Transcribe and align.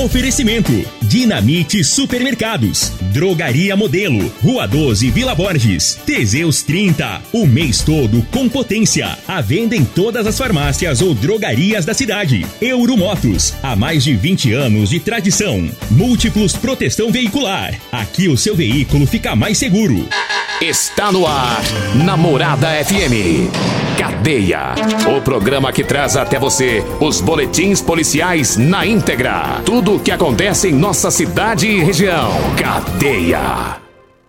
Oferecimento: 0.00 0.72
Dinamite 1.02 1.84
Supermercados, 1.84 2.90
Drogaria 3.12 3.76
Modelo, 3.76 4.32
Rua 4.42 4.66
12, 4.66 5.10
Vila 5.10 5.34
Borges, 5.34 6.00
Teseus 6.06 6.62
30, 6.62 7.20
o 7.34 7.46
mês 7.46 7.82
todo 7.82 8.22
com 8.30 8.48
potência. 8.48 9.18
A 9.28 9.42
venda 9.42 9.76
em 9.76 9.84
todas 9.84 10.26
as 10.26 10.38
farmácias 10.38 11.02
ou 11.02 11.12
drogarias 11.12 11.84
da 11.84 11.92
cidade. 11.92 12.46
Euromotos, 12.62 13.52
há 13.62 13.76
mais 13.76 14.02
de 14.02 14.16
20 14.16 14.54
anos 14.54 14.88
de 14.88 14.98
tradição. 14.98 15.70
Múltiplos 15.90 16.56
Proteção 16.56 17.12
Veicular. 17.12 17.78
Aqui 17.92 18.26
o 18.26 18.38
seu 18.38 18.56
veículo 18.56 19.06
fica 19.06 19.36
mais 19.36 19.58
seguro. 19.58 20.08
Está 20.62 21.12
no 21.12 21.26
ar, 21.26 21.62
Namorada 21.94 22.68
FM. 22.84 23.89
Cadeia. 24.00 24.74
O 25.14 25.20
programa 25.20 25.70
que 25.74 25.84
traz 25.84 26.16
até 26.16 26.38
você 26.38 26.82
os 27.02 27.20
boletins 27.20 27.82
policiais 27.82 28.56
na 28.56 28.86
íntegra. 28.86 29.60
Tudo 29.62 29.96
o 29.96 30.00
que 30.00 30.10
acontece 30.10 30.68
em 30.68 30.72
nossa 30.72 31.10
cidade 31.10 31.66
e 31.66 31.84
região. 31.84 32.30
Cadeia. 32.58 33.76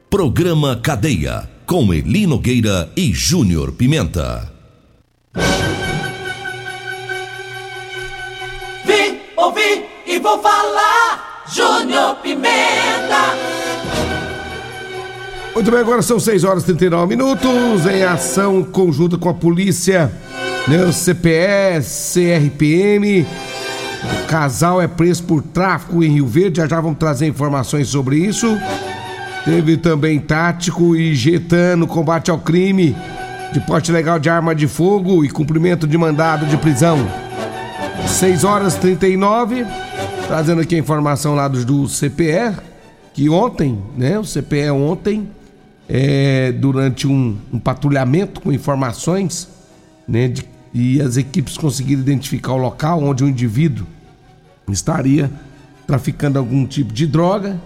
Programa 0.09 0.75
Cadeia. 0.75 1.49
Com 1.65 1.93
Eli 1.93 2.27
Nogueira 2.27 2.91
e 2.97 3.13
Júnior 3.13 3.71
Pimenta. 3.71 4.51
Vi, 8.83 9.21
ouvi 9.37 9.85
e 10.05 10.19
vou 10.19 10.37
falar. 10.41 11.45
Júnior 11.47 12.15
Pimenta. 12.15 13.60
Muito 15.53 15.69
bem, 15.69 15.81
agora 15.81 16.01
são 16.01 16.17
6 16.17 16.45
horas 16.45 16.63
e 16.63 16.67
39 16.67 17.15
minutos. 17.15 17.85
Em 17.85 18.03
ação 18.03 18.63
conjunta 18.63 19.17
com 19.17 19.27
a 19.27 19.33
polícia, 19.33 20.09
né, 20.65 20.85
o 20.85 20.93
CPE, 20.93 21.81
CRPM. 21.83 23.25
O 24.03 24.27
casal 24.27 24.81
é 24.81 24.87
preso 24.87 25.23
por 25.23 25.43
tráfico 25.43 26.01
em 26.01 26.13
Rio 26.13 26.25
Verde. 26.25 26.61
Já 26.61 26.67
já 26.67 26.79
vamos 26.79 26.97
trazer 26.97 27.27
informações 27.27 27.89
sobre 27.89 28.15
isso. 28.15 28.57
Teve 29.43 29.75
também 29.75 30.19
tático 30.19 30.95
e 30.95 31.13
getano 31.13 31.85
combate 31.85 32.31
ao 32.31 32.39
crime 32.39 32.95
de 33.51 33.59
porte 33.59 33.91
legal 33.91 34.17
de 34.17 34.29
arma 34.29 34.55
de 34.55 34.67
fogo 34.67 35.25
e 35.25 35.29
cumprimento 35.29 35.85
de 35.85 35.97
mandado 35.97 36.45
de 36.45 36.55
prisão. 36.55 36.97
6 38.07 38.45
horas 38.45 38.75
39. 38.75 39.65
Trazendo 40.27 40.61
aqui 40.61 40.75
a 40.75 40.79
informação 40.79 41.35
lá 41.35 41.49
do, 41.49 41.65
do 41.65 41.89
CPE, 41.89 42.55
que 43.13 43.29
ontem, 43.29 43.77
né? 43.97 44.17
O 44.17 44.23
CPE 44.23 44.69
ontem 44.71 45.27
é, 45.93 46.53
durante 46.53 47.05
um, 47.05 47.37
um, 47.51 47.59
patrulhamento 47.59 48.39
com 48.39 48.53
informações, 48.53 49.49
né, 50.07 50.29
de, 50.29 50.45
e 50.73 51.01
as 51.01 51.17
equipes 51.17 51.57
conseguiram 51.57 52.01
identificar 52.01 52.53
o 52.53 52.57
local 52.57 53.03
onde 53.03 53.25
o 53.25 53.27
indivíduo 53.27 53.85
estaria 54.69 55.29
traficando 55.85 56.39
algum 56.39 56.65
tipo 56.65 56.93
de 56.93 57.05
droga. 57.05 57.61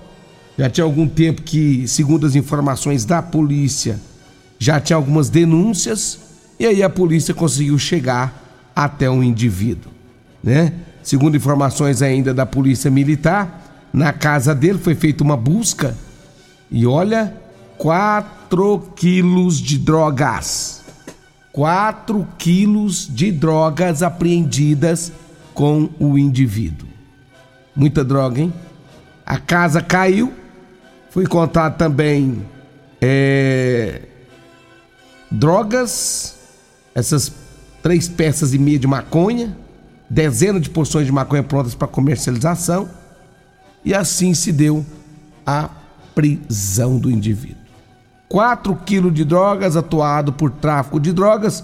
Já 0.57 0.67
tinha 0.71 0.83
algum 0.83 1.07
tempo 1.07 1.43
que, 1.43 1.87
segundo 1.87 2.25
as 2.25 2.33
informações 2.33 3.05
da 3.05 3.21
polícia, 3.21 3.99
já 4.57 4.79
tinha 4.79 4.97
algumas 4.97 5.29
denúncias 5.29 6.19
e 6.59 6.65
aí 6.65 6.81
a 6.81 6.89
polícia 6.89 7.31
conseguiu 7.31 7.77
chegar 7.77 8.71
até 8.75 9.07
o 9.07 9.21
indivíduo, 9.21 9.91
né? 10.43 10.73
Segundo 11.03 11.37
informações 11.37 12.01
ainda 12.01 12.33
da 12.33 12.45
polícia 12.45 12.89
militar, 12.89 13.87
na 13.93 14.11
casa 14.11 14.55
dele 14.55 14.79
foi 14.79 14.95
feita 14.95 15.23
uma 15.23 15.37
busca 15.37 15.95
e 16.71 16.87
olha, 16.87 17.44
4 17.77 18.91
quilos 18.95 19.57
de 19.57 19.77
drogas. 19.77 20.83
4 21.51 22.27
quilos 22.37 23.07
de 23.09 23.31
drogas 23.31 24.03
apreendidas 24.03 25.11
com 25.53 25.89
o 25.99 26.17
indivíduo. 26.17 26.87
Muita 27.75 28.03
droga, 28.03 28.41
hein? 28.41 28.53
A 29.25 29.37
casa 29.37 29.81
caiu. 29.81 30.33
Foi 31.09 31.23
encontrado 31.23 31.77
também 31.77 32.45
é, 33.01 34.01
drogas, 35.31 36.35
essas 36.93 37.31
três 37.81 38.07
peças 38.07 38.53
e 38.53 38.59
meia 38.59 38.79
de 38.79 38.87
maconha, 38.87 39.55
dezenas 40.09 40.61
de 40.61 40.69
porções 40.69 41.05
de 41.05 41.11
maconha 41.11 41.43
prontas 41.43 41.73
para 41.73 41.87
comercialização. 41.87 42.89
E 43.83 43.93
assim 43.93 44.33
se 44.33 44.51
deu 44.51 44.85
a 45.45 45.69
prisão 46.13 46.97
do 46.97 47.11
indivíduo. 47.11 47.64
4 48.27 48.75
quilos 48.85 49.13
de 49.13 49.23
drogas 49.23 49.75
atuado 49.75 50.33
por 50.33 50.51
tráfico 50.51 50.99
de 50.99 51.13
drogas. 51.13 51.63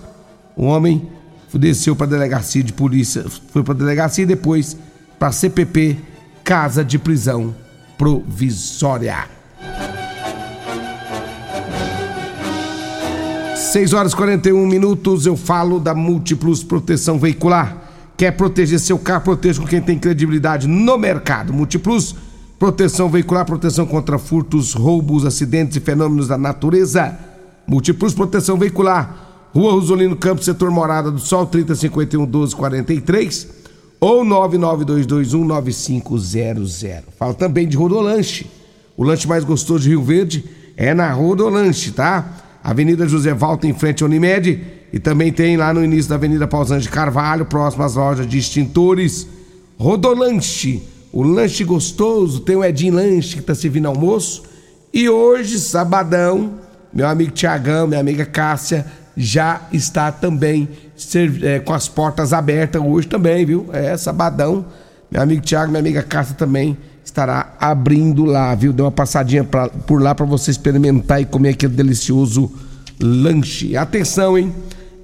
O 0.55 0.65
homem 0.65 1.09
desceu 1.53 1.95
para 1.95 2.07
a 2.07 2.09
delegacia 2.09 2.63
de 2.63 2.71
polícia, 2.71 3.25
foi 3.49 3.63
para 3.63 3.73
a 3.73 3.77
delegacia 3.77 4.23
e 4.23 4.27
depois 4.27 4.77
para 5.19 5.29
a 5.29 5.31
CPP, 5.31 5.97
Casa 6.43 6.83
de 6.83 6.97
Prisão 6.97 7.55
Provisória. 7.97 9.27
6 13.55 13.93
horas 13.93 14.11
e 14.11 14.15
41 14.15 14.67
minutos, 14.67 15.25
eu 15.25 15.37
falo 15.37 15.79
da 15.79 15.95
Múltiplos 15.95 16.63
Proteção 16.63 17.17
Veicular. 17.17 17.77
Quer 18.17 18.31
proteger 18.31 18.79
seu 18.79 18.99
carro? 18.99 19.23
Proteja 19.23 19.61
com 19.61 19.67
quem 19.67 19.81
tem 19.81 19.97
credibilidade 19.97 20.67
no 20.67 20.97
mercado. 20.97 21.53
Múltiplos 21.53 22.15
Proteção 22.61 23.09
Veicular, 23.09 23.43
proteção 23.43 23.87
contra 23.87 24.19
furtos, 24.19 24.73
roubos, 24.73 25.25
acidentes 25.25 25.77
e 25.77 25.79
fenômenos 25.79 26.27
da 26.27 26.37
natureza. 26.37 27.17
Múltiplos 27.65 28.13
Proteção 28.13 28.55
Veicular. 28.55 29.49
Rua 29.51 29.71
Rosolino 29.71 30.15
Campos, 30.15 30.45
setor 30.45 30.69
Morada 30.69 31.09
do 31.09 31.17
Sol, 31.17 31.47
3051 31.47 32.21
1243 32.21 33.47
ou 33.99 34.23
992219500. 34.23 37.01
Fala 37.17 37.33
também 37.33 37.67
de 37.67 37.75
Rodolanche. 37.75 38.45
O 38.95 39.03
lanche 39.03 39.27
mais 39.27 39.43
gostoso 39.43 39.81
de 39.81 39.89
Rio 39.89 40.03
Verde 40.03 40.45
é 40.77 40.93
na 40.93 41.11
Rodolanche, 41.11 41.89
tá? 41.89 42.43
Avenida 42.63 43.07
José 43.07 43.33
Valta, 43.33 43.65
em 43.65 43.73
frente 43.73 44.03
à 44.03 44.05
Unimed. 44.05 44.61
E 44.93 44.99
também 44.99 45.33
tem 45.33 45.57
lá 45.57 45.73
no 45.73 45.83
início 45.83 46.09
da 46.09 46.15
Avenida 46.15 46.47
Pausante 46.47 46.83
de 46.83 46.89
Carvalho, 46.89 47.43
próximo 47.43 47.83
às 47.83 47.95
lojas 47.95 48.27
de 48.27 48.37
extintores. 48.37 49.27
Rodolanche, 49.79 50.83
o 51.11 51.23
lanche 51.23 51.63
gostoso. 51.63 52.41
Tem 52.41 52.55
o 52.55 52.63
Edinho 52.63 52.95
Lanche 52.95 53.37
que 53.37 53.41
tá 53.41 53.55
servindo 53.55 53.87
almoço. 53.87 54.43
E 54.93 55.09
hoje, 55.09 55.59
sabadão, 55.59 56.55
meu 56.93 57.07
amigo 57.07 57.31
Tiagão, 57.31 57.87
minha 57.87 57.99
amiga 57.99 58.25
Cássia, 58.25 58.85
já 59.15 59.61
está 59.71 60.11
também 60.11 60.67
é, 61.43 61.59
com 61.59 61.73
as 61.73 61.87
portas 61.87 62.33
abertas 62.33 62.81
hoje 62.81 63.07
também, 63.07 63.45
viu? 63.45 63.69
É, 63.71 63.95
sabadão. 63.97 64.65
Meu 65.09 65.21
amigo 65.21 65.41
Tiago, 65.41 65.71
minha 65.71 65.79
amiga 65.79 66.01
Cássia 66.01 66.35
também 66.35 66.77
estará 67.03 67.53
abrindo 67.59 68.23
lá, 68.23 68.53
viu? 68.55 68.71
Deu 68.71 68.85
uma 68.85 68.91
passadinha 68.91 69.43
pra, 69.43 69.67
por 69.67 70.01
lá 70.01 70.15
para 70.15 70.25
você 70.25 70.51
experimentar 70.51 71.21
e 71.21 71.25
comer 71.25 71.49
aquele 71.49 71.73
delicioso 71.73 72.51
lanche. 72.99 73.75
Atenção, 73.75 74.37
hein? 74.37 74.53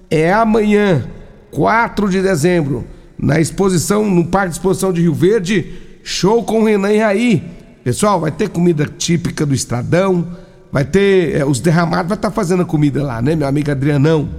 É 0.10 0.32
amanhã, 0.32 1.06
4 1.52 2.10
de 2.10 2.22
dezembro, 2.22 2.86
na 3.18 3.40
exposição, 3.40 4.10
no 4.10 4.26
Parque 4.26 4.50
de 4.50 4.56
Exposição 4.56 4.94
de 4.94 5.02
Rio 5.02 5.14
Verde, 5.14 5.97
show 6.08 6.42
com 6.42 6.64
Renan 6.64 6.94
e 6.94 7.00
Raí. 7.00 7.44
Pessoal, 7.84 8.22
vai 8.22 8.32
ter 8.32 8.48
comida 8.48 8.86
típica 8.86 9.46
do 9.46 9.54
Estradão, 9.54 10.26
vai 10.72 10.86
ter 10.86 11.36
é, 11.36 11.46
os 11.46 11.60
derramados, 11.60 12.08
vai 12.08 12.18
estar 12.18 12.30
tá 12.30 12.34
fazendo 12.34 12.62
a 12.64 12.66
comida 12.66 13.04
lá, 13.04 13.22
né, 13.22 13.36
meu 13.36 13.46
amigo 13.46 13.70
Adrianão? 13.70 14.30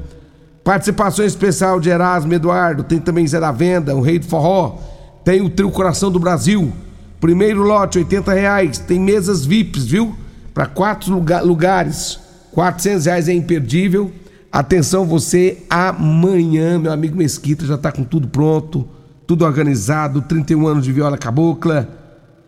Participação 0.65 1.27
especial 1.27 1.79
de 1.79 1.91
Erasmo 1.91 2.33
Eduardo, 2.33 2.83
tem 2.83 2.99
também 2.99 3.27
Zé 3.27 3.39
da 3.39 3.53
Venda, 3.53 3.95
o 3.95 4.01
Rei 4.01 4.19
do 4.19 4.25
Forró, 4.25 4.79
tem 5.23 5.43
o 5.43 5.51
Trio 5.51 5.71
Coração 5.71 6.11
do 6.11 6.19
Brasil, 6.19 6.73
primeiro 7.21 7.63
lote, 7.63 7.99
80 7.99 8.33
reais, 8.33 8.79
tem 8.79 8.99
mesas 8.99 9.45
VIPs, 9.45 9.85
viu? 9.85 10.17
Para 10.55 10.65
quatro 10.65 11.13
lugar, 11.13 11.45
lugares, 11.45 12.19
400 12.53 13.05
reais 13.05 13.29
é 13.29 13.35
imperdível. 13.35 14.11
Atenção 14.51 15.05
você, 15.05 15.59
amanhã, 15.69 16.79
meu 16.79 16.93
amigo 16.93 17.17
Mesquita 17.17 17.67
já 17.67 17.77
tá 17.77 17.93
com 17.93 18.05
tudo 18.05 18.27
pronto, 18.27 18.89
tudo 19.29 19.45
organizado, 19.45 20.23
31 20.23 20.67
anos 20.67 20.85
de 20.87 20.91
viola 20.91 21.19
cabocla, 21.19 21.87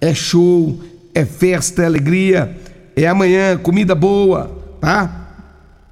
é 0.00 0.14
show, 0.14 0.80
é 1.14 1.26
festa, 1.26 1.82
é 1.82 1.84
alegria, 1.84 2.58
é 2.96 3.06
amanhã, 3.06 3.58
comida 3.58 3.94
boa, 3.94 4.50
tá? 4.80 5.28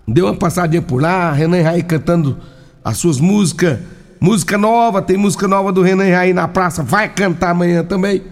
Deu 0.09 0.25
uma 0.25 0.35
passadinha 0.35 0.81
por 0.81 1.03
lá, 1.03 1.31
Renan 1.31 1.61
Raí 1.61 1.83
cantando 1.83 2.39
as 2.83 2.97
suas 2.97 3.21
músicas, 3.21 3.79
música 4.19 4.57
nova, 4.57 5.03
tem 5.03 5.19
música 5.19 5.47
nova 5.47 5.71
do 5.71 5.83
Renan 5.83 6.09
Raí 6.09 6.33
na 6.33 6.49
praça, 6.49 6.83
vai 6.83 7.07
cantar 7.07 7.51
amanhã 7.51 7.85
também. 7.85 8.23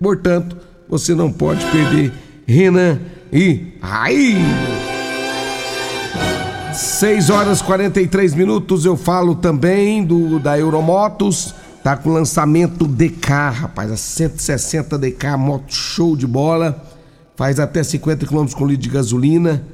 Portanto, 0.00 0.56
você 0.88 1.14
não 1.14 1.30
pode 1.30 1.64
perder 1.66 2.12
Renan 2.44 2.98
e 3.32 3.74
Raí. 3.80 4.36
6 6.74 7.30
horas 7.30 7.62
43 7.62 8.34
minutos, 8.34 8.84
eu 8.84 8.96
falo 8.96 9.36
também 9.36 10.02
do 10.02 10.40
da 10.40 10.58
Euromotos, 10.58 11.54
tá 11.82 11.96
com 11.96 12.10
lançamento 12.10 12.86
DK, 12.86 13.28
rapaz, 13.52 13.90
a 13.90 13.96
160 13.96 14.98
DK, 14.98 15.36
moto 15.38 15.74
show 15.74 16.14
de 16.14 16.26
bola, 16.26 16.84
faz 17.36 17.58
até 17.58 17.82
50 17.82 18.26
km 18.26 18.46
com 18.54 18.66
litro 18.66 18.82
de 18.82 18.90
gasolina, 18.90 19.64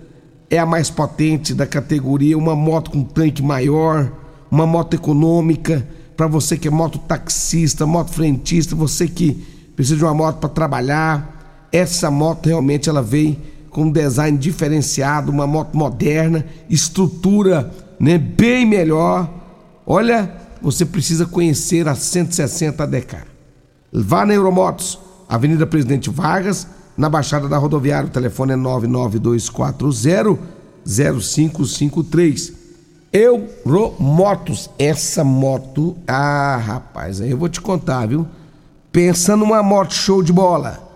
é 0.48 0.58
a 0.58 0.66
mais 0.66 0.88
potente 0.88 1.52
da 1.52 1.66
categoria, 1.66 2.38
uma 2.38 2.54
moto 2.54 2.90
com 2.90 3.02
tanque 3.02 3.42
maior, 3.42 4.10
uma 4.50 4.66
moto 4.66 4.94
econômica, 4.94 5.86
para 6.16 6.26
você 6.26 6.56
que 6.56 6.68
é 6.68 6.70
moto 6.70 6.98
taxista, 6.98 7.84
moto 7.84 8.10
frentista, 8.10 8.74
você 8.74 9.08
que 9.08 9.44
precisa 9.74 9.96
de 9.96 10.04
uma 10.04 10.14
moto 10.14 10.38
para 10.38 10.48
trabalhar. 10.48 11.68
Essa 11.70 12.10
moto 12.10 12.46
realmente 12.46 12.88
ela 12.88 13.02
vem 13.02 13.38
com 13.68 13.82
um 13.82 13.90
design 13.90 14.38
diferenciado, 14.38 15.30
uma 15.30 15.46
moto 15.46 15.76
moderna, 15.76 16.46
estrutura 16.70 17.70
né, 18.00 18.16
bem 18.16 18.64
melhor. 18.64 19.28
Olha, 19.86 20.45
você 20.60 20.84
precisa 20.84 21.26
conhecer 21.26 21.88
a 21.88 21.94
160 21.94 22.86
DK. 22.86 23.16
Vá 23.92 24.26
na 24.26 24.34
Euromotos, 24.34 24.98
Avenida 25.28 25.66
Presidente 25.66 26.10
Vargas, 26.10 26.66
na 26.96 27.08
Baixada 27.08 27.48
da 27.48 27.58
Rodoviária. 27.58 28.08
O 28.08 28.12
telefone 28.12 28.52
é 28.52 28.56
99240 28.56 30.38
0553. 30.84 32.52
Euromotos, 33.12 34.68
essa 34.78 35.24
moto, 35.24 35.96
ah, 36.06 36.56
rapaz, 36.56 37.20
aí 37.20 37.30
eu 37.30 37.38
vou 37.38 37.48
te 37.48 37.60
contar, 37.60 38.06
viu? 38.06 38.26
Pensa 38.92 39.36
numa 39.36 39.62
moto 39.62 39.94
show 39.94 40.22
de 40.22 40.32
bola. 40.32 40.86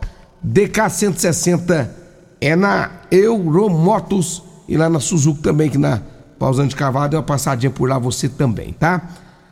DK 0.42 0.90
160 0.90 1.96
é 2.40 2.56
na 2.56 2.90
Euromotos 3.10 4.42
e 4.68 4.76
lá 4.76 4.88
na 4.88 5.00
Suzuki 5.00 5.42
também, 5.42 5.70
que 5.70 5.78
na 5.78 6.00
Pausante 6.38 6.76
Cavalo, 6.76 7.08
deu 7.08 7.18
uma 7.18 7.26
passadinha 7.26 7.70
por 7.70 7.88
lá 7.88 7.98
você 7.98 8.28
também, 8.28 8.72
tá? 8.72 9.10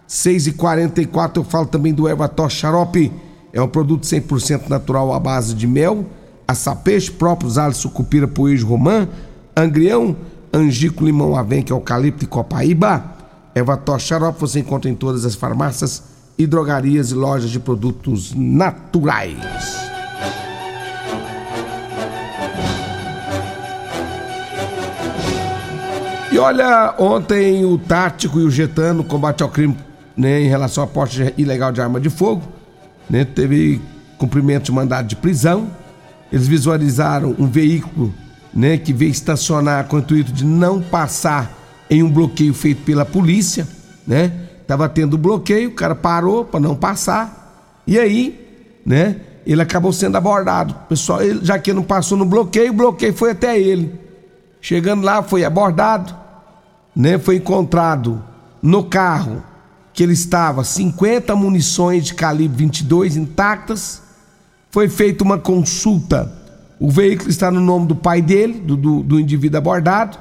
6h44 0.08 1.36
eu 1.36 1.44
falo 1.44 1.66
também 1.66 1.92
do 1.92 2.08
Ervator 2.08 2.48
Xarope, 2.48 3.12
é 3.52 3.60
um 3.60 3.68
produto 3.68 4.04
100% 4.04 4.68
natural 4.68 5.12
à 5.12 5.20
base 5.20 5.54
de 5.54 5.66
mel, 5.66 6.06
açapeixe, 6.46 7.10
próprios 7.10 7.58
alhos, 7.58 7.76
sucupira, 7.76 8.26
poejo, 8.26 8.66
romã, 8.66 9.06
angrião, 9.54 10.16
angico, 10.52 11.04
limão, 11.04 11.36
avenca, 11.36 11.72
eucalipto 11.72 12.24
e 12.24 12.26
copaíba. 12.26 13.04
Ervator 13.54 14.00
Xarope 14.00 14.40
você 14.40 14.60
encontra 14.60 14.90
em 14.90 14.94
todas 14.94 15.26
as 15.26 15.34
farmácias 15.34 16.02
e 16.38 16.46
drogarias 16.46 17.10
e 17.10 17.14
lojas 17.14 17.50
de 17.50 17.60
produtos 17.60 18.32
naturais. 18.34 19.36
E 26.30 26.38
olha, 26.38 26.94
ontem 26.98 27.64
o 27.64 27.76
Tático 27.76 28.38
e 28.38 28.44
o 28.44 28.50
Getano, 28.50 29.02
combate 29.02 29.42
ao 29.42 29.48
crime 29.48 29.76
né, 30.18 30.42
em 30.42 30.48
relação 30.48 30.82
à 30.82 30.86
porte 30.86 31.32
ilegal 31.38 31.72
de 31.72 31.80
arma 31.80 32.00
de 32.00 32.10
fogo, 32.10 32.42
né, 33.08 33.24
teve 33.24 33.80
cumprimento 34.18 34.64
de 34.64 34.72
mandado 34.72 35.06
de 35.06 35.16
prisão. 35.16 35.70
Eles 36.32 36.48
visualizaram 36.48 37.34
um 37.38 37.46
veículo 37.46 38.12
né, 38.52 38.76
que 38.76 38.92
veio 38.92 39.10
estacionar 39.10 39.86
com 39.86 39.96
o 39.96 39.98
intuito 40.00 40.32
de 40.32 40.44
não 40.44 40.82
passar 40.82 41.56
em 41.88 42.02
um 42.02 42.10
bloqueio 42.10 42.52
feito 42.52 42.82
pela 42.82 43.04
polícia, 43.04 43.66
né? 44.06 44.32
Tava 44.66 44.86
tendo 44.90 45.16
bloqueio, 45.16 45.70
o 45.70 45.74
cara 45.74 45.94
parou 45.94 46.44
para 46.44 46.60
não 46.60 46.74
passar. 46.74 47.80
E 47.86 47.98
aí, 47.98 48.78
né, 48.84 49.16
ele 49.46 49.62
acabou 49.62 49.90
sendo 49.90 50.16
abordado. 50.16 50.74
Pessoal, 50.86 51.22
ele, 51.22 51.40
já 51.42 51.58
que 51.58 51.72
não 51.72 51.82
passou 51.82 52.18
no 52.18 52.26
bloqueio, 52.26 52.72
o 52.72 52.76
bloqueio 52.76 53.14
foi 53.14 53.30
até 53.30 53.58
ele. 53.58 53.98
Chegando 54.60 55.02
lá, 55.02 55.22
foi 55.22 55.44
abordado 55.44 56.14
né, 56.98 57.16
foi 57.16 57.36
encontrado 57.36 58.20
no 58.60 58.82
carro 58.82 59.40
que 59.98 60.04
ele 60.04 60.12
estava 60.12 60.62
50 60.62 61.34
munições 61.34 62.04
de 62.04 62.14
calibre 62.14 62.56
22 62.56 63.16
intactas. 63.16 64.00
Foi 64.70 64.88
feita 64.88 65.24
uma 65.24 65.38
consulta. 65.38 66.32
O 66.78 66.88
veículo 66.88 67.28
está 67.28 67.50
no 67.50 67.60
nome 67.60 67.88
do 67.88 67.96
pai 67.96 68.22
dele, 68.22 68.60
do, 68.60 68.76
do, 68.76 69.02
do 69.02 69.18
indivíduo 69.18 69.58
abordado, 69.58 70.16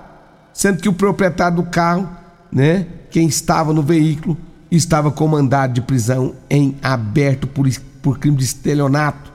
sendo 0.51 0.81
que 0.81 0.89
o 0.89 0.93
proprietário 0.93 1.57
do 1.57 1.63
carro, 1.69 2.09
né, 2.51 2.87
quem 3.11 3.27
estava 3.27 3.71
no 3.71 3.83
veículo, 3.83 4.35
estava 4.71 5.11
com 5.11 5.27
mandado 5.27 5.73
de 5.73 5.81
prisão 5.81 6.33
em 6.49 6.75
aberto 6.81 7.45
por, 7.45 7.69
por 8.01 8.17
crime 8.17 8.37
de 8.37 8.45
estelionato. 8.45 9.31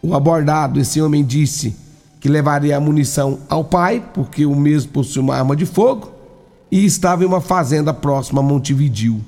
O 0.00 0.14
abordado, 0.14 0.80
esse 0.80 1.02
homem 1.02 1.22
disse 1.22 1.76
que 2.18 2.30
levaria 2.30 2.78
a 2.78 2.80
munição 2.80 3.40
ao 3.46 3.62
pai, 3.62 4.02
porque 4.14 4.46
o 4.46 4.56
mesmo 4.56 4.90
possui 4.90 5.20
uma 5.20 5.36
arma 5.36 5.54
de 5.54 5.66
fogo, 5.66 6.17
e 6.70 6.84
estava 6.84 7.24
em 7.24 7.26
uma 7.26 7.40
fazenda 7.40 7.94
próxima 7.94 8.40
a 8.40 8.42
Montevidil, 8.42 9.24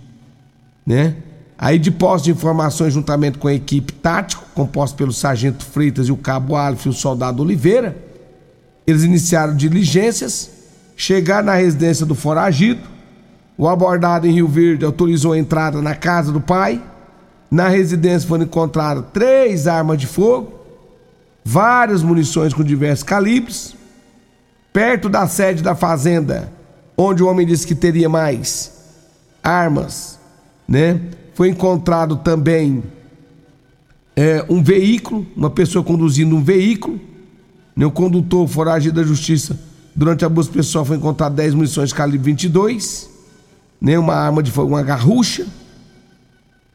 né? 0.87 1.17
Aí 1.59 1.79
de 1.79 1.91
posse 1.91 2.25
de 2.25 2.31
informações 2.31 2.95
juntamente 2.95 3.39
com 3.39 3.47
a 3.47 3.53
equipe 3.53 3.93
tática, 3.93 4.43
composta 4.55 4.97
pelo 4.97 5.13
sargento 5.13 5.65
Freitas 5.65 6.09
e 6.09 6.13
o 6.13 6.17
cabo 6.17 6.57
Alf 6.57 6.87
e 6.87 6.89
o 6.89 6.93
soldado 6.93 7.43
Oliveira, 7.43 7.97
eles 8.87 9.05
iniciaram 9.05 9.55
diligências, 9.55 10.51
chegaram 10.97 11.47
na 11.47 11.55
residência 11.55 12.07
do 12.07 12.15
foragido, 12.15 12.81
o 13.59 13.69
abordado 13.69 14.27
em 14.27 14.33
Rio 14.33 14.49
Verde 14.49 14.87
autorizou 14.87 15.33
a 15.33 15.39
entrada 15.39 15.83
na 15.83 15.95
casa 15.95 16.33
do 16.33 16.41
pai, 16.41 16.83
na 17.51 17.69
residência 17.69 18.27
foram 18.27 18.45
encontradas 18.45 19.05
três 19.13 19.67
armas 19.67 19.99
de 19.99 20.07
fogo, 20.07 20.53
várias 21.45 22.03
munições 22.03 22.55
com 22.55 22.65
diversos 22.65 23.03
calibres, 23.03 23.75
perto 24.73 25.11
da 25.11 25.27
sede 25.27 25.63
da 25.63 25.75
fazenda 25.75 26.51
onde 27.03 27.23
o 27.23 27.27
homem 27.27 27.47
disse 27.47 27.67
que 27.67 27.75
teria 27.75 28.09
mais 28.09 28.73
armas, 29.43 30.19
né? 30.69 31.01
Foi 31.35 31.49
encontrado 31.49 32.17
também 32.17 32.83
é, 34.15 34.45
um 34.51 34.63
veículo, 34.63 35.27
uma 35.35 35.49
pessoa 35.49 35.83
conduzindo 35.83 36.37
um 36.37 36.43
veículo, 36.43 37.01
né? 37.75 37.87
o 37.87 37.91
condutor 37.91 38.47
foragido 38.47 39.01
da 39.01 39.07
justiça. 39.07 39.59
Durante 39.97 40.25
a 40.25 40.29
busca 40.29 40.53
pessoal 40.53 40.85
foi 40.85 40.99
encontrado 40.99 41.35
10 41.35 41.55
munições 41.55 41.89
de 41.89 41.95
calibre 41.95 42.33
22, 42.33 43.09
né? 43.81 43.99
uma 43.99 44.15
arma 44.15 44.43
de 44.43 44.51
fogo, 44.51 44.69
uma 44.69 44.83
garrucha 44.83 45.47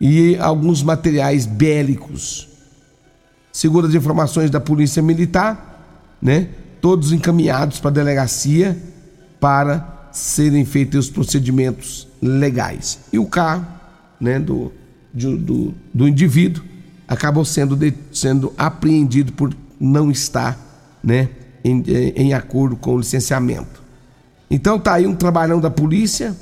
e 0.01 0.35
alguns 0.37 0.81
materiais 0.81 1.45
bélicos. 1.45 2.47
Segundo 3.53 3.87
as 3.87 3.93
informações 3.93 4.49
da 4.49 4.59
Polícia 4.59 5.03
Militar, 5.03 6.17
né? 6.19 6.49
todos 6.81 7.11
encaminhados 7.11 7.79
para 7.79 7.91
a 7.91 7.93
delegacia 7.93 8.75
para 9.39 9.94
serem 10.15 10.63
feitos 10.63 11.05
os 11.05 11.11
procedimentos 11.11 12.07
legais. 12.21 12.99
E 13.11 13.19
o 13.19 13.25
carro 13.25 13.67
né, 14.19 14.39
do, 14.39 14.71
de, 15.13 15.35
do, 15.35 15.73
do 15.93 16.07
indivíduo 16.07 16.63
acabou 17.05 17.43
sendo, 17.43 17.75
de, 17.75 17.93
sendo 18.13 18.53
apreendido 18.57 19.33
por 19.33 19.53
não 19.79 20.09
estar 20.09 20.57
né, 21.03 21.29
em, 21.63 21.83
em 22.15 22.33
acordo 22.33 22.77
com 22.77 22.95
o 22.95 22.99
licenciamento. 22.99 23.83
Então 24.49 24.79
tá 24.79 24.93
aí 24.93 25.05
um 25.05 25.15
trabalhão 25.15 25.59
da 25.59 25.69
polícia. 25.69 26.35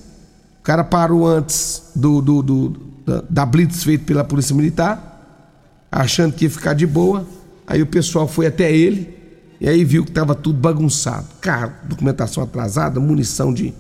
O 0.60 0.64
cara 0.64 0.84
parou 0.84 1.28
antes 1.28 1.92
do, 1.96 2.22
do, 2.22 2.44
do 2.44 2.70
da, 3.06 3.24
da 3.28 3.46
blitz 3.46 3.84
feita 3.84 4.06
pela 4.06 4.24
polícia 4.24 4.56
militar, 4.56 5.50
achando 5.92 6.34
que 6.34 6.46
ia 6.46 6.50
ficar 6.52 6.74
de 6.74 6.86
boa. 6.86 7.26
Aí 7.66 7.82
o 7.82 7.88
pessoal 7.88 8.28
foi 8.28 8.46
até 8.46 8.72
ele 8.72 9.23
e 9.64 9.70
aí 9.70 9.86
viu 9.86 10.04
que 10.04 10.12
estava 10.12 10.36
tudo 10.36 10.60
bagunçado. 10.60 11.26
Carro, 11.40 11.72
documentação 11.86 12.44
atrasada, 12.44 13.00
munição 13.00 13.54
de, 13.54 13.74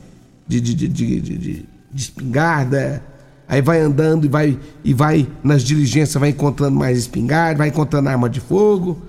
de, 0.48 0.62
de, 0.62 0.88
de, 0.88 1.66
espingarda. 1.94 3.04
Aí 3.50 3.62
vai 3.62 3.82
andando 3.82 4.24
e 4.24 4.30
vai, 4.30 4.58
e 4.82 4.94
vai 4.94 5.28
nas 5.44 5.62
diligências, 5.62 6.18
vai 6.18 6.30
encontrando 6.30 6.80
mais 6.80 6.98
espingarda, 7.00 7.58
vai 7.58 7.68
encontrando 7.68 8.08
arma 8.08 8.30
de 8.30 8.40
fogo. 8.40 9.02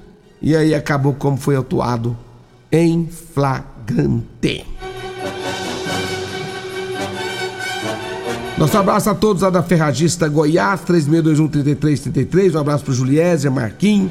E 0.43 0.57
aí 0.57 0.75
acabou 0.75 1.15
como 1.15 1.37
foi 1.37 1.55
atuado 1.55 2.19
em 2.73 3.07
flagrante. 3.07 4.67
Nosso 8.59 8.77
abraço 8.77 9.11
a 9.11 9.15
todos 9.15 9.43
lá 9.43 9.51
da 9.51 9.63
Ferragista 9.63 10.27
Goiás, 10.27 10.81
3621-3333. 10.81 12.57
Um 12.57 12.59
abraço 12.59 12.85
pro 12.85 12.93
Juliésia, 12.93 13.49
Marquinhos 13.49 14.11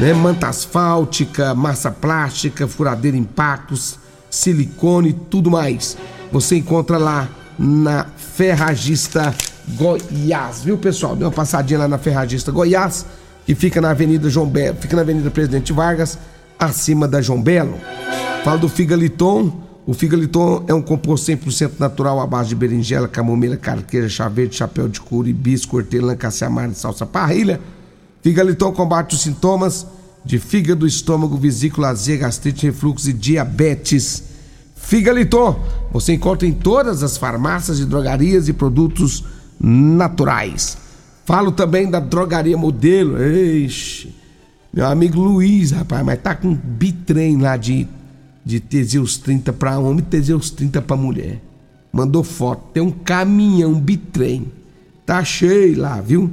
né? 0.00 0.14
Manta 0.14 0.48
asfáltica, 0.48 1.54
massa 1.54 1.90
plástica, 1.90 2.66
furadeira 2.66 3.16
impactos, 3.16 3.98
silicone, 4.30 5.12
tudo 5.12 5.50
mais. 5.50 5.96
Você 6.32 6.56
encontra 6.56 6.96
lá 6.96 7.28
na 7.58 8.06
Ferragista 8.16 9.34
Goiás, 9.68 10.62
viu 10.64 10.78
pessoal? 10.78 11.14
Dê 11.14 11.24
uma 11.24 11.30
passadinha 11.30 11.80
lá 11.80 11.88
na 11.88 11.98
Ferragista 11.98 12.50
Goiás, 12.50 13.04
que 13.44 13.54
fica 13.54 13.80
na 13.80 13.90
Avenida 13.90 14.30
João 14.30 14.46
Belo, 14.46 14.78
fica 14.80 14.96
na 14.96 15.02
Avenida 15.02 15.30
Presidente 15.30 15.72
Vargas, 15.72 16.18
acima 16.58 17.06
da 17.06 17.20
João 17.20 17.40
Belo. 17.42 17.78
Fala 18.42 18.56
do 18.56 18.68
Figaliton. 18.68 19.68
O 19.86 19.92
Figaliton 19.92 20.64
é 20.68 20.72
um 20.72 20.80
composto 20.80 21.30
100% 21.30 21.72
natural 21.78 22.20
à 22.20 22.26
base 22.26 22.50
de 22.50 22.54
berinjela, 22.54 23.08
camomila, 23.08 23.56
carqueja, 23.56 24.08
chá 24.08 24.28
verde, 24.28 24.54
chapéu 24.54 24.88
de 24.88 25.00
couro, 25.00 25.28
hibisco, 25.28 25.76
hortelã, 25.76 26.16
caciamara 26.16 26.70
e 26.70 26.74
salsa 26.74 27.04
parrilha 27.04 27.60
Figaliton 28.22 28.72
combate 28.72 29.14
os 29.14 29.22
sintomas 29.22 29.86
de 30.24 30.38
fígado, 30.38 30.86
estômago, 30.86 31.36
vesícula, 31.36 31.88
azia, 31.88 32.16
gastrite, 32.16 32.66
refluxo 32.66 33.08
e 33.08 33.12
diabetes. 33.12 34.24
Figaliton 34.76 35.58
você 35.92 36.12
encontra 36.12 36.46
em 36.46 36.52
todas 36.52 37.02
as 37.02 37.16
farmácias 37.16 37.80
e 37.80 37.84
drogarias 37.84 38.48
e 38.48 38.52
produtos 38.52 39.24
naturais. 39.58 40.76
Falo 41.24 41.52
também 41.52 41.88
da 41.88 42.00
drogaria 42.00 42.56
modelo. 42.56 43.16
Meu 44.72 44.86
amigo 44.86 45.20
Luiz, 45.20 45.70
rapaz, 45.70 46.04
mas 46.04 46.20
tá 46.20 46.34
com 46.34 46.54
bitrem 46.54 47.38
lá 47.38 47.56
de, 47.56 47.88
de 48.44 48.60
Teseus 48.60 49.16
30 49.16 49.52
para 49.52 49.78
homem 49.78 50.00
e 50.00 50.02
Teseus 50.02 50.50
30 50.50 50.82
para 50.82 50.96
mulher. 50.96 51.40
Mandou 51.92 52.22
foto, 52.22 52.64
tem 52.72 52.82
um 52.82 52.90
caminhão 52.90 53.74
bitrem. 53.74 54.52
Tá 55.04 55.24
cheio 55.24 55.80
lá, 55.80 56.00
viu? 56.00 56.30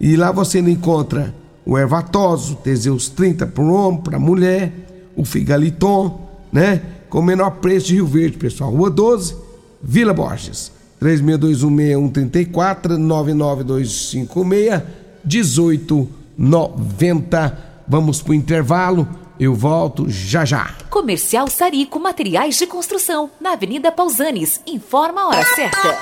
E 0.00 0.16
lá 0.16 0.30
você 0.30 0.60
encontra 0.60 1.34
o 1.66 1.76
Ervatoso, 1.76 2.54
Teseus 2.56 3.08
30 3.08 3.46
para 3.46 3.62
o 3.62 3.72
homem, 3.72 4.00
para 4.00 4.16
a 4.16 4.20
mulher, 4.20 4.72
o 5.16 5.24
Figaliton, 5.24 6.28
né? 6.52 6.80
Com 7.10 7.18
o 7.18 7.22
menor 7.22 7.50
preço 7.52 7.88
de 7.88 7.94
Rio 7.94 8.06
Verde, 8.06 8.38
pessoal. 8.38 8.70
Rua 8.70 8.90
12, 8.90 9.36
Vila 9.82 10.14
Borges. 10.14 10.70
36216134 11.02 12.96
99256 12.96 14.82
1890. 15.24 17.58
Vamos 17.86 18.22
pro 18.22 18.34
intervalo. 18.34 19.06
Eu 19.38 19.54
volto 19.54 20.08
já 20.08 20.44
já. 20.44 20.74
Comercial 20.90 21.48
Sarico 21.48 22.00
Materiais 22.00 22.56
de 22.56 22.66
Construção, 22.66 23.30
na 23.40 23.52
Avenida 23.52 23.92
Pausanes. 23.92 24.60
Informa 24.66 25.20
a 25.20 25.28
hora 25.28 25.44
certa. 25.54 25.96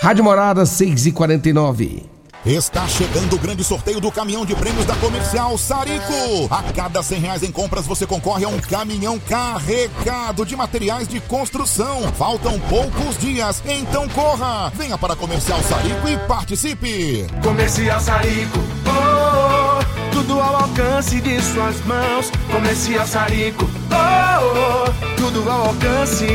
Rádio 0.00 0.22
Morada 0.22 0.64
6 0.64 1.06
e 1.06 1.12
49 1.12 2.13
Está 2.46 2.86
chegando 2.86 3.36
o 3.36 3.38
grande 3.38 3.64
sorteio 3.64 3.98
do 4.00 4.12
caminhão 4.12 4.44
de 4.44 4.54
prêmios 4.54 4.84
da 4.84 4.94
Comercial 4.96 5.56
Sarico. 5.56 6.46
A 6.50 6.62
cada 6.74 7.02
100 7.02 7.18
reais 7.18 7.42
em 7.42 7.50
compras 7.50 7.86
você 7.86 8.06
concorre 8.06 8.44
a 8.44 8.48
um 8.48 8.60
caminhão 8.60 9.18
carregado 9.18 10.44
de 10.44 10.54
materiais 10.54 11.08
de 11.08 11.20
construção. 11.20 12.02
Faltam 12.18 12.60
poucos 12.60 13.16
dias, 13.16 13.62
então 13.64 14.06
corra! 14.10 14.70
Venha 14.74 14.98
para 14.98 15.14
a 15.14 15.16
Comercial 15.16 15.58
Sarico 15.62 16.06
e 16.06 16.18
participe. 16.28 17.26
Comercial 17.42 17.98
Sarico, 17.98 18.58
oh, 18.88 19.80
oh, 19.80 20.12
tudo 20.12 20.38
ao 20.38 20.56
alcance 20.64 21.22
de 21.22 21.40
suas 21.40 21.82
mãos. 21.86 22.30
Comercial 22.52 23.06
Sarico, 23.06 23.64
oh, 23.90 24.84
oh, 24.84 25.16
tudo 25.16 25.50
ao 25.50 25.68
alcance 25.68 26.26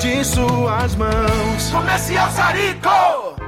de 0.00 0.24
suas 0.24 0.96
mãos. 0.96 1.70
Comercial 1.70 2.28
Sarico! 2.32 3.47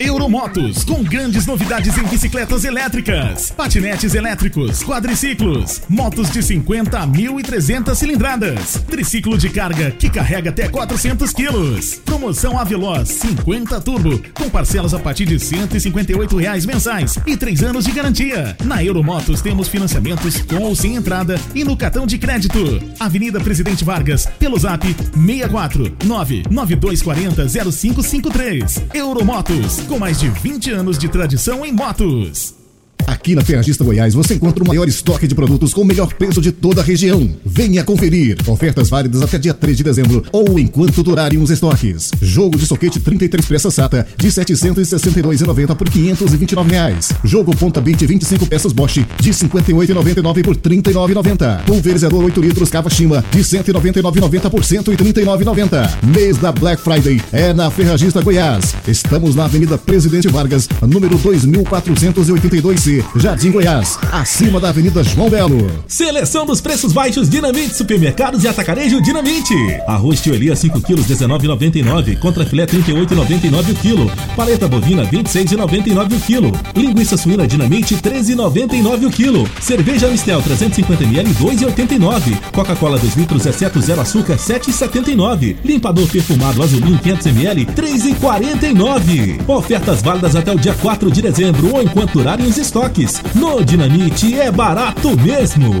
Euromotos, 0.00 0.84
com 0.84 1.02
grandes 1.02 1.44
novidades 1.44 1.98
em 1.98 2.04
bicicletas 2.04 2.64
elétricas, 2.64 3.50
patinetes 3.50 4.14
elétricos, 4.14 4.80
quadriciclos, 4.84 5.82
motos 5.88 6.30
de 6.30 6.40
50 6.40 6.96
a 6.96 7.04
1.300 7.04 7.96
cilindradas, 7.96 8.80
triciclo 8.88 9.36
de 9.36 9.50
carga 9.50 9.90
que 9.90 10.08
carrega 10.08 10.50
até 10.50 10.68
400 10.68 11.32
quilos. 11.32 11.96
Promoção 12.04 12.56
Aveloz 12.56 13.08
50 13.08 13.80
Turbo, 13.80 14.22
com 14.34 14.48
parcelas 14.48 14.94
a 14.94 15.00
partir 15.00 15.24
de 15.24 15.40
158 15.40 16.36
reais 16.36 16.64
mensais 16.64 17.18
e 17.26 17.36
3 17.36 17.64
anos 17.64 17.84
de 17.84 17.90
garantia. 17.90 18.56
Na 18.64 18.84
Euromotos 18.84 19.42
temos 19.42 19.66
financiamentos 19.66 20.40
com 20.42 20.62
ou 20.62 20.76
sem 20.76 20.94
entrada 20.94 21.40
e 21.56 21.64
no 21.64 21.76
cartão 21.76 22.06
de 22.06 22.18
crédito. 22.18 22.80
Avenida 23.00 23.40
Presidente 23.40 23.84
Vargas, 23.84 24.26
pelo 24.38 24.56
zap 24.60 24.86
64 24.86 25.96
99240 26.04 27.48
0553. 27.48 28.82
Euromotos 28.94 29.87
com 29.88 29.98
mais 29.98 30.20
de 30.20 30.28
20 30.28 30.70
anos 30.70 30.98
de 30.98 31.08
tradição 31.08 31.64
em 31.64 31.72
motos. 31.72 32.57
Aqui 33.08 33.34
na 33.34 33.42
Ferragista 33.42 33.82
Goiás 33.82 34.12
você 34.12 34.34
encontra 34.34 34.62
o 34.62 34.66
maior 34.66 34.86
estoque 34.86 35.26
de 35.26 35.34
produtos 35.34 35.72
com 35.72 35.80
o 35.80 35.84
melhor 35.84 36.12
preço 36.12 36.42
de 36.42 36.52
toda 36.52 36.82
a 36.82 36.84
região. 36.84 37.26
Venha 37.42 37.82
conferir. 37.82 38.36
Ofertas 38.46 38.90
válidas 38.90 39.22
até 39.22 39.38
dia 39.38 39.54
3 39.54 39.78
de 39.78 39.82
dezembro 39.82 40.22
ou 40.30 40.58
enquanto 40.58 41.02
durarem 41.02 41.38
os 41.38 41.48
estoques. 41.48 42.10
Jogo 42.20 42.58
de 42.58 42.66
soquete 42.66 43.00
33 43.00 43.46
peças 43.46 43.72
SATA 43.72 44.06
de 44.14 44.28
762,90 44.28 45.74
por 45.74 45.88
529 45.88 46.70
reais. 46.70 47.10
Jogo 47.24 47.56
ponta 47.56 47.80
bit 47.80 48.04
25 48.04 48.44
peças 48.44 48.74
Bosch 48.74 48.98
de 49.18 49.30
58,99 49.30 50.44
por 50.44 50.54
39,90. 50.54 51.64
Pulverizador 51.64 52.22
8 52.24 52.40
litros 52.42 52.68
Kawashima 52.68 53.24
de 53.30 53.38
199,90 53.38 54.50
por 54.50 54.60
139,90. 54.60 56.04
Mês 56.14 56.36
da 56.36 56.52
Black 56.52 56.82
Friday 56.82 57.22
é 57.32 57.54
na 57.54 57.70
Ferragista 57.70 58.20
Goiás. 58.20 58.74
Estamos 58.86 59.34
na 59.34 59.46
Avenida 59.46 59.78
Presidente 59.78 60.28
Vargas, 60.28 60.68
número 60.82 61.18
2482C. 61.18 62.97
Jardim 63.16 63.50
Goiás, 63.50 63.98
acima 64.12 64.60
da 64.60 64.68
Avenida 64.70 65.02
João 65.02 65.30
Belo. 65.30 65.70
Seleção 65.86 66.44
dos 66.44 66.60
preços 66.60 66.92
baixos 66.92 67.28
Dinamite 67.28 67.74
Supermercados 67.74 68.44
e 68.44 68.48
Atacarejo 68.48 69.00
Dinamite. 69.00 69.54
Arroz 69.86 70.20
Tiolia 70.20 70.54
5 70.54 70.80
kg 70.80 71.02
19,99, 71.02 72.18
contra 72.18 72.44
filé 72.44 72.66
38,99 72.66 73.70
o 73.70 73.74
quilo. 73.74 74.10
Paleta 74.36 74.68
bovina 74.68 75.04
26,99 75.06 76.16
o 76.16 76.20
quilo. 76.20 76.52
Linguiça 76.74 77.16
suína 77.16 77.46
Dinamite 77.46 77.96
13,99 77.96 79.06
o 79.06 79.10
quilo. 79.10 79.48
Cerveja 79.60 80.08
Mistel 80.08 80.42
350 80.42 81.04
ml 81.04 81.30
2,89. 81.34 82.38
Coca-Cola 82.52 82.98
2 82.98 83.16
litros 83.16 83.46
exceto 83.46 83.80
zero 83.80 84.00
açúcar 84.00 84.36
7,79. 84.36 85.56
Limpador 85.64 86.08
perfumado 86.08 86.62
Azulinho 86.62 86.98
500 86.98 87.26
ml 87.26 87.66
3,49. 87.66 89.48
Ofertas 89.48 90.02
válidas 90.02 90.34
até 90.34 90.52
o 90.52 90.58
dia 90.58 90.74
4 90.74 91.10
de 91.10 91.22
dezembro 91.22 91.74
ou 91.74 91.82
enquanto 91.82 92.14
durarem 92.14 92.46
os 92.46 92.58
estoques 92.58 92.87
estoques. 92.88 93.22
No 93.34 93.62
Dinamite 93.64 94.38
é 94.38 94.50
barato 94.50 95.16
mesmo. 95.20 95.80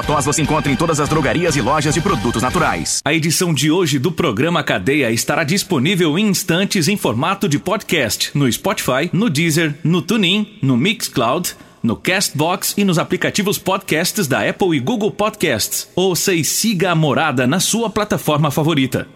tos 0.00 0.24
você 0.24 0.42
encontra 0.42 0.70
em 0.70 0.76
todas 0.76 1.00
as 1.00 1.08
drogarias 1.08 1.56
e 1.56 1.60
lojas 1.60 1.92
de 1.92 2.00
produtos 2.00 2.40
naturais. 2.40 3.00
A 3.04 3.12
edição 3.12 3.52
de 3.52 3.68
hoje 3.68 3.98
do 3.98 4.12
programa 4.12 4.62
Cadeia 4.62 5.10
estará 5.10 5.42
disponível 5.42 6.16
em 6.16 6.28
instantes 6.28 6.86
em 6.86 6.96
formato 6.96 7.48
de 7.48 7.58
podcast 7.58 8.30
no 8.32 8.50
Spotify, 8.52 9.10
no 9.12 9.28
Deezer, 9.28 9.74
no 9.82 10.00
TuneIn, 10.00 10.60
no 10.62 10.76
Mixcloud, 10.76 11.56
no 11.82 11.96
Castbox 11.96 12.74
e 12.76 12.84
nos 12.84 12.98
aplicativos 12.98 13.58
podcasts 13.58 14.28
da 14.28 14.48
Apple 14.48 14.76
e 14.76 14.80
Google 14.80 15.10
Podcasts. 15.10 15.88
Ouça 15.96 16.32
e 16.32 16.44
siga 16.44 16.92
a 16.92 16.94
morada 16.94 17.46
na 17.46 17.58
sua 17.58 17.90
plataforma 17.90 18.50
favorita. 18.50 19.08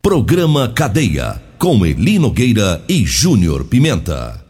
Programa 0.00 0.68
Cadeia, 0.68 1.42
com 1.58 1.84
Eli 1.84 2.18
Nogueira 2.18 2.82
e 2.88 3.04
Júnior 3.04 3.64
Pimenta. 3.64 4.47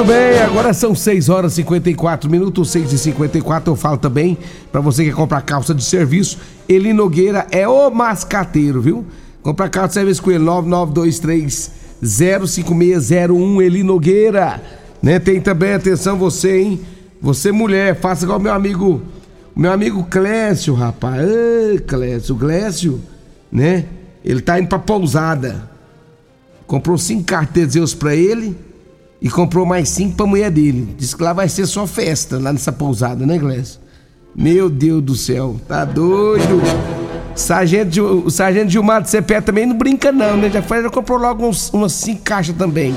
Muito 0.00 0.12
bem, 0.14 0.38
agora 0.38 0.72
são 0.72 0.94
6 0.94 1.28
horas 1.28 1.52
e 1.52 1.56
54 1.56 2.30
minutos, 2.30 2.70
6 2.70 2.90
e 2.94 2.98
54 2.98 3.70
Eu 3.70 3.76
falo 3.76 3.98
também 3.98 4.38
para 4.72 4.80
você 4.80 5.04
que 5.04 5.10
quer 5.10 5.14
comprar 5.14 5.42
calça 5.42 5.74
de 5.74 5.84
serviço. 5.84 6.38
Eli 6.66 6.94
Nogueira 6.94 7.46
é 7.50 7.68
o 7.68 7.90
mascateiro, 7.90 8.80
viu? 8.80 9.04
Comprar 9.42 9.68
calça 9.68 9.88
de 9.88 9.94
serviço 9.94 10.22
com 10.22 10.30
ele, 10.30 10.42
9923 10.42 11.70
05601 12.02 13.60
Eli 13.60 13.82
Nogueira. 13.82 14.62
Né? 15.02 15.18
Tem 15.18 15.38
também, 15.38 15.74
atenção 15.74 16.16
você, 16.16 16.62
hein? 16.62 16.80
Você 17.20 17.52
mulher, 17.52 17.94
faça 17.94 18.24
igual 18.24 18.40
meu 18.40 18.54
amigo, 18.54 19.02
meu 19.54 19.70
amigo 19.70 20.04
Clécio, 20.04 20.72
rapaz. 20.72 21.28
Ei, 21.28 21.78
Clécio, 21.78 22.36
Clécio, 22.36 23.02
né? 23.52 23.84
Ele 24.24 24.40
tá 24.40 24.58
indo 24.58 24.68
pra 24.68 24.78
pousada. 24.78 25.68
Comprou 26.66 26.96
cinco 26.96 27.24
carteiros 27.24 27.92
pra 27.92 28.16
ele 28.16 28.69
e 29.20 29.28
comprou 29.28 29.66
mais 29.66 29.88
cinco 29.88 30.16
pra 30.16 30.26
mulher 30.26 30.50
dele. 30.50 30.94
Diz 30.96 31.14
que 31.14 31.22
lá 31.22 31.32
vai 31.32 31.48
ser 31.48 31.66
só 31.66 31.86
festa, 31.86 32.38
lá 32.38 32.52
nessa 32.52 32.72
pousada, 32.72 33.26
né, 33.26 33.38
Clécio? 33.38 33.80
Meu 34.34 34.70
Deus 34.70 35.02
do 35.02 35.14
céu, 35.14 35.56
tá 35.66 35.84
doido? 35.84 36.60
Sargento, 37.34 38.02
o 38.24 38.30
Sargento 38.30 38.70
Gilmar 38.70 39.02
de 39.02 39.10
CPE 39.10 39.42
também 39.42 39.66
não 39.66 39.76
brinca 39.76 40.12
não, 40.12 40.36
né? 40.36 40.50
Já 40.50 40.62
foi, 40.62 40.82
já 40.82 40.90
comprou 40.90 41.18
logo 41.18 41.46
uns, 41.46 41.70
umas 41.72 41.92
cinco 41.92 42.22
caixas 42.22 42.54
também. 42.56 42.94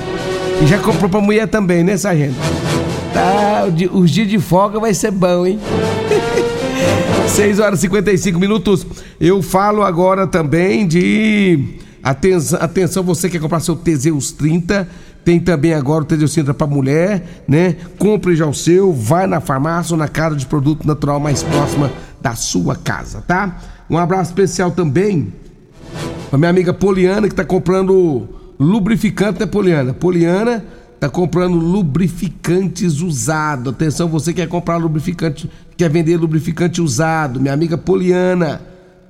E 0.62 0.68
já 0.68 0.77
comprou 0.80 1.10
pra 1.10 1.22
mulher 1.22 1.48
também, 1.48 1.84
né, 1.84 1.98
Sargento? 1.98 2.36
Tá, 3.13 3.65
os 3.92 4.12
dias 4.12 4.27
de 4.27 4.39
folga 4.39 4.80
vai 4.80 4.94
ser 4.94 5.12
bom, 5.12 5.46
hein? 5.46 5.60
6 7.27 7.60
horas 7.60 7.80
e 7.80 7.82
55 7.84 8.39
minutos. 8.39 8.86
Eu 9.20 9.42
falo 9.42 9.82
agora 9.82 10.27
também 10.27 10.88
de. 10.88 11.77
Atenção, 12.01 12.60
atenção, 12.62 13.03
você 13.03 13.30
quer 13.30 13.39
comprar 13.39 13.60
seu 13.60 13.75
Teseus 13.75 14.32
30. 14.32 14.88
Tem 15.24 15.39
também 15.39 15.74
agora 15.74 16.03
o 16.03 16.06
30 16.06 16.53
para 16.53 16.68
mulher, 16.68 17.44
né? 17.48 17.75
Compre 17.98 18.36
já 18.36 18.46
o 18.46 18.53
seu, 18.53 18.92
vai 18.92 19.25
na 19.25 19.39
farmácia 19.39 19.94
ou 19.94 19.98
na 19.98 20.08
casa 20.08 20.36
de 20.36 20.46
produto 20.46 20.86
natural 20.86 21.20
mais 21.20 21.42
próxima 21.44 21.92
da 22.22 22.36
sua 22.36 22.75
casa, 22.75 23.22
tá? 23.22 23.57
Um 23.90 23.98
abraço 23.98 24.31
especial 24.31 24.72
também 24.72 25.33
pra 26.29 26.38
minha 26.38 26.50
amiga 26.50 26.74
Poliana 26.74 27.29
que 27.29 27.36
tá 27.36 27.46
comprando 27.46 28.27
lubrificante, 28.59 29.40
né, 29.40 29.46
Poliana? 29.46 29.94
Poliana 29.94 30.64
tá 31.00 31.09
comprando 31.09 31.57
lubrificantes 31.57 33.01
usado. 33.01 33.70
Atenção, 33.70 34.07
você 34.07 34.33
quer 34.33 34.48
comprar 34.48 34.77
lubrificante, 34.77 35.50
quer 35.77 35.90
vender 35.90 36.18
lubrificante 36.18 36.81
usado, 36.81 37.40
minha 37.40 37.53
amiga 37.53 37.77
Poliana 37.77 38.62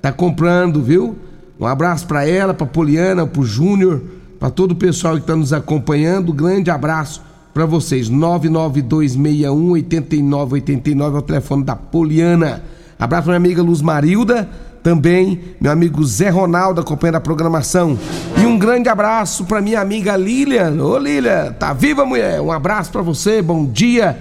tá 0.02 0.12
comprando, 0.12 0.82
viu? 0.82 1.16
Um 1.58 1.66
abraço 1.66 2.06
para 2.06 2.26
ela, 2.28 2.52
para 2.52 2.66
Poliana, 2.66 3.26
pro 3.26 3.44
Júnior, 3.44 4.02
para 4.44 4.50
todo 4.50 4.72
o 4.72 4.76
pessoal 4.76 5.14
que 5.14 5.22
está 5.22 5.34
nos 5.34 5.54
acompanhando. 5.54 6.30
Grande 6.30 6.70
abraço 6.70 7.22
para 7.54 7.64
vocês. 7.64 8.10
99261 8.10 9.70
8989 9.70 11.16
é 11.16 11.18
o 11.18 11.22
telefone 11.22 11.64
da 11.64 11.74
Poliana. 11.74 12.62
Abraço 12.98 13.28
minha 13.28 13.38
amiga 13.38 13.62
Luz 13.62 13.80
Marilda, 13.80 14.46
também 14.82 15.40
meu 15.58 15.72
amigo 15.72 16.04
Zé 16.04 16.28
Ronaldo 16.28 16.82
acompanhando 16.82 17.14
a 17.14 17.20
programação. 17.22 17.98
E 18.36 18.44
um 18.44 18.58
grande 18.58 18.90
abraço 18.90 19.46
para 19.46 19.62
minha 19.62 19.80
amiga 19.80 20.14
Lilian. 20.14 20.72
Ô 20.72 20.98
Lilian, 20.98 21.52
tá 21.52 21.72
viva 21.72 22.04
mulher? 22.04 22.38
Um 22.42 22.52
abraço 22.52 22.92
para 22.92 23.00
você, 23.00 23.40
bom 23.40 23.64
dia, 23.64 24.18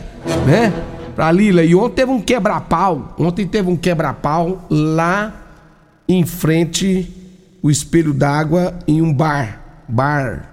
né? 0.47 0.71
Pra 1.17 1.33
Lilian. 1.33 1.65
E 1.65 1.75
ontem 1.75 1.95
teve 1.95 2.13
um 2.13 2.21
quebra-pau. 2.21 3.13
Ontem 3.19 3.45
teve 3.45 3.69
um 3.69 3.75
quebra-pau 3.75 4.65
lá 4.69 5.33
em 6.07 6.25
frente 6.25 7.11
o 7.63 7.71
espelho 7.71 8.13
d'água 8.13 8.73
em 8.85 9.01
um 9.01 9.13
bar, 9.13 9.62
bar 9.87 10.49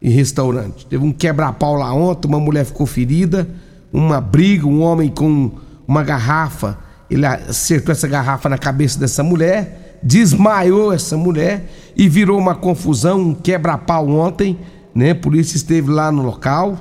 e 0.00 0.08
restaurante. 0.10 0.86
Teve 0.86 1.04
um 1.04 1.12
quebra-pau 1.12 1.74
lá 1.74 1.92
ontem, 1.92 2.28
uma 2.28 2.40
mulher 2.40 2.64
ficou 2.64 2.86
ferida, 2.86 3.48
uma 3.92 4.20
briga, 4.20 4.66
um 4.66 4.80
homem 4.82 5.08
com 5.08 5.52
uma 5.86 6.02
garrafa 6.02 6.78
ele 7.12 7.26
acertou 7.26 7.92
essa 7.92 8.08
garrafa 8.08 8.48
na 8.48 8.56
cabeça 8.56 8.98
dessa 8.98 9.22
mulher, 9.22 9.98
desmaiou 10.02 10.94
essa 10.94 11.14
mulher 11.14 11.70
e 11.94 12.08
virou 12.08 12.38
uma 12.38 12.54
confusão, 12.54 13.20
um 13.20 13.34
quebra-pau 13.34 14.08
ontem, 14.08 14.58
né? 14.94 15.10
A 15.10 15.14
polícia 15.14 15.56
esteve 15.56 15.90
lá 15.90 16.10
no 16.10 16.22
local 16.22 16.74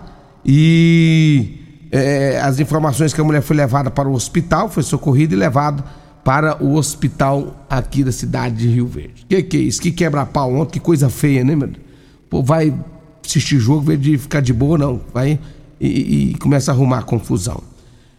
e 0.46 1.88
é, 1.92 2.40
as 2.42 2.62
informações 2.62 3.14
que 3.14 3.20
a 3.20 3.24
mulher 3.26 3.42
foi 3.42 3.58
levada 3.58 3.92
para 3.92 4.08
o 4.08 4.14
hospital, 4.14 4.70
foi 4.70 4.84
socorrida 4.84 5.34
e 5.34 5.38
levada 5.38 5.84
para 6.24 6.64
o 6.64 6.76
hospital 6.76 7.66
aqui 7.70 8.04
da 8.04 8.12
cidade 8.12 8.56
de 8.56 8.68
Rio 8.68 8.88
Verde. 8.88 9.26
Que 9.28 9.42
que 9.42 9.58
é 9.58 9.60
isso? 9.62 9.82
Que 9.82 9.92
quebra-pau 9.92 10.54
ontem, 10.54 10.74
que 10.74 10.80
coisa 10.80 11.10
feia, 11.10 11.44
né, 11.44 11.56
meu? 11.56 11.70
Pô, 12.30 12.44
vai 12.44 12.74
assistir 13.26 13.60
jogo, 13.60 13.82
vai 13.82 13.98
de 13.98 14.18
ficar 14.18 14.42
de 14.42 14.54
boa, 14.54 14.78
não. 14.78 15.02
Vai 15.14 15.40
e, 15.80 16.32
e 16.32 16.38
começa 16.38 16.72
a 16.72 16.76
arrumar 16.76 17.04
confusão. 17.04 17.64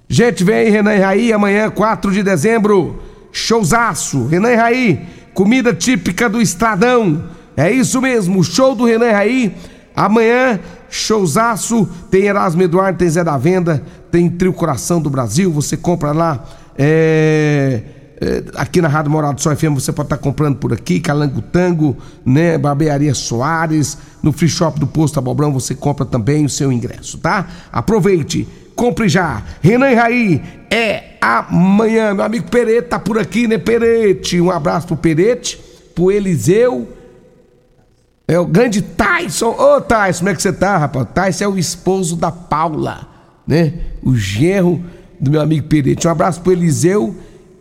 Gente, 0.09 0.43
vem 0.43 0.71
Renan 0.71 0.95
e 0.95 0.99
Raí, 0.99 1.33
amanhã, 1.33 1.71
4 1.71 2.13
de 2.13 2.23
dezembro, 2.23 3.01
showzaço. 3.31 4.27
Renan 4.27 4.51
e 4.51 4.57
Raí, 4.57 5.01
comida 5.33 5.73
típica 5.73 6.29
do 6.29 6.43
Estradão. 6.43 7.25
É 7.57 7.71
isso 7.71 8.01
mesmo, 8.01 8.43
show 8.43 8.75
do 8.75 8.85
Renan 8.85 9.07
e 9.07 9.13
Raí. 9.13 9.57
Amanhã, 9.95 10.59
showzaço. 10.91 11.89
Tem 12.11 12.25
Erasmo 12.25 12.63
Eduardo, 12.63 12.99
tem 12.99 13.09
Zé 13.09 13.23
da 13.23 13.39
Venda, 13.39 13.83
tem 14.11 14.29
Trio 14.29 14.53
Coração 14.53 15.01
do 15.01 15.09
Brasil. 15.09 15.51
Você 15.53 15.77
compra 15.77 16.13
lá. 16.13 16.45
É, 16.85 17.81
é, 18.21 18.43
aqui 18.57 18.83
na 18.83 18.89
Rádio 18.89 19.13
Morado 19.13 19.41
Sol 19.41 19.55
FM 19.55 19.75
você 19.75 19.93
pode 19.93 20.07
estar 20.07 20.19
comprando 20.19 20.57
por 20.57 20.73
aqui, 20.73 20.99
Calango 20.99 21.41
Tango, 21.41 21.97
né? 22.27 22.59
Barbearia 22.59 23.15
Soares, 23.15 23.97
no 24.21 24.33
Free 24.33 24.49
Shop 24.49 24.81
do 24.81 24.87
Posto 24.89 25.17
Abobrão 25.17 25.53
você 25.53 25.77
compra 25.77 26.05
também 26.05 26.45
o 26.45 26.49
seu 26.49 26.73
ingresso, 26.73 27.19
tá? 27.19 27.47
Aproveite! 27.71 28.49
compre 28.75 29.09
já. 29.09 29.43
Renan 29.61 29.95
Raí 29.95 30.43
é 30.69 31.17
amanhã. 31.21 32.15
Meu 32.15 32.25
amigo 32.25 32.51
Perete 32.51 32.89
tá 32.89 32.99
por 32.99 33.17
aqui, 33.17 33.47
né, 33.47 33.59
Perete? 33.59 34.41
Um 34.41 34.51
abraço 34.51 34.89
pro 34.89 34.97
Perete, 34.97 35.57
pro 35.95 36.11
Eliseu. 36.11 36.89
É 38.27 38.41
o 38.41 38.47
grande 38.47 38.83
Tyson. 38.83 39.51
Ô, 39.51 39.81
Tyson, 39.81 40.19
como 40.19 40.31
é 40.31 40.35
que 40.35 40.43
você 40.43 40.53
tá, 40.53 40.79
rapaz? 40.79 41.07
Tyson 41.15 41.45
é 41.45 41.49
o 41.49 41.59
esposo 41.59 42.17
da 42.17 42.33
Paula, 42.33 43.07
né? 43.47 43.75
O 44.03 44.17
genro 44.17 44.83
do 45.23 45.31
meu 45.31 45.41
amigo 45.41 45.69
Perete. 45.69 46.09
Um 46.09 46.11
abraço 46.11 46.41
pro 46.41 46.53
Eliseu 46.53 47.15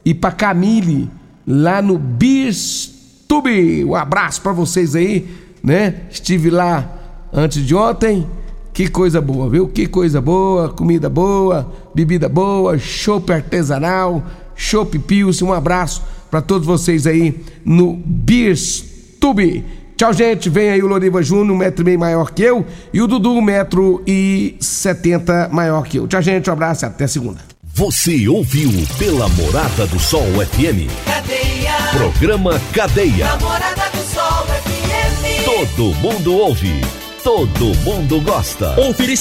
e 0.03 0.13
pra 0.15 0.31
Camille, 0.31 1.09
lá 1.47 1.79
no 1.81 1.99
Bistube. 1.99 3.85
Um 3.85 3.95
abraço 3.95 4.41
para 4.41 4.51
vocês 4.51 4.95
aí, 4.95 5.29
né? 5.63 6.01
Estive 6.09 6.49
lá 6.49 6.97
antes 7.31 7.63
de 7.63 7.75
ontem 7.75 8.27
que 8.73 8.87
coisa 8.87 9.21
boa, 9.21 9.49
viu? 9.49 9.67
Que 9.67 9.85
coisa 9.85 10.19
boa, 10.19 10.69
comida 10.69 11.09
boa, 11.09 11.71
bebida 11.93 12.27
boa, 12.27 12.77
chopp 12.79 13.31
artesanal, 13.31 14.23
chopp 14.55 14.97
Pilsen. 14.97 15.47
Um 15.47 15.53
abraço 15.53 16.01
para 16.31 16.41
todos 16.41 16.65
vocês 16.65 17.05
aí 17.05 17.43
no 17.63 17.93
Beerstube. 17.93 19.63
Tchau, 19.97 20.13
gente. 20.13 20.49
Vem 20.49 20.71
aí 20.71 20.81
o 20.81 20.87
Loriva 20.87 21.21
Júnior, 21.21 21.51
um 21.53 21.57
metro 21.57 21.83
e 21.83 21.85
meio 21.85 21.99
maior 21.99 22.31
que 22.31 22.41
eu, 22.41 22.65
e 22.91 23.01
o 23.01 23.07
Dudu, 23.07 23.33
um 23.33 23.41
metro 23.41 24.01
e 24.07 24.55
setenta 24.59 25.47
maior 25.51 25.83
que 25.83 25.97
eu. 25.97 26.07
Tchau, 26.07 26.21
gente. 26.21 26.49
Um 26.49 26.53
abraço 26.53 26.85
e 26.85 26.87
até 26.87 27.05
segunda. 27.05 27.50
Você 27.73 28.27
ouviu 28.27 28.69
pela 28.99 29.29
Morada 29.29 29.87
do 29.87 29.97
Sol 29.97 30.25
FM. 30.25 30.91
Cadeia. 31.05 31.73
Programa 31.93 32.59
Cadeia. 32.73 33.25
Namorada 33.25 33.89
do 33.91 34.13
Sol 34.13 34.45
FM. 34.45 35.45
Todo 35.45 35.95
mundo 35.95 36.35
ouve. 36.35 36.81
Todo 37.23 37.65
mundo 37.83 38.19
gosta. 38.21 38.77
Oferecimento 38.79 39.19